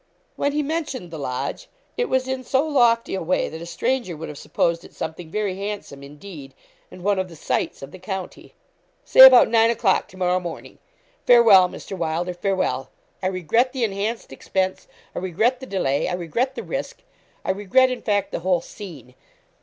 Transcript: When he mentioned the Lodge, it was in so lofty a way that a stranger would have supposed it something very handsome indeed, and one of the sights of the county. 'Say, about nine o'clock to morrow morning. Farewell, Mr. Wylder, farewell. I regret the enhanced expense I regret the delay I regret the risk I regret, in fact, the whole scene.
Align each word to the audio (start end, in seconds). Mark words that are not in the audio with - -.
When 0.35 0.53
he 0.53 0.63
mentioned 0.63 1.11
the 1.11 1.19
Lodge, 1.19 1.67
it 1.95 2.09
was 2.09 2.27
in 2.27 2.43
so 2.43 2.67
lofty 2.67 3.13
a 3.13 3.21
way 3.21 3.49
that 3.49 3.61
a 3.61 3.67
stranger 3.67 4.17
would 4.17 4.29
have 4.29 4.37
supposed 4.39 4.83
it 4.83 4.95
something 4.95 5.29
very 5.29 5.55
handsome 5.57 6.01
indeed, 6.01 6.55
and 6.89 7.03
one 7.03 7.19
of 7.19 7.29
the 7.29 7.35
sights 7.35 7.83
of 7.83 7.91
the 7.91 7.99
county. 7.99 8.55
'Say, 9.05 9.19
about 9.19 9.47
nine 9.47 9.69
o'clock 9.69 10.07
to 10.07 10.17
morrow 10.17 10.39
morning. 10.39 10.79
Farewell, 11.27 11.69
Mr. 11.69 11.95
Wylder, 11.95 12.33
farewell. 12.33 12.89
I 13.21 13.27
regret 13.27 13.73
the 13.73 13.83
enhanced 13.83 14.33
expense 14.33 14.87
I 15.13 15.19
regret 15.19 15.59
the 15.59 15.67
delay 15.67 16.07
I 16.07 16.13
regret 16.15 16.55
the 16.55 16.63
risk 16.63 17.03
I 17.45 17.51
regret, 17.51 17.91
in 17.91 18.01
fact, 18.01 18.31
the 18.31 18.39
whole 18.39 18.61
scene. 18.61 19.13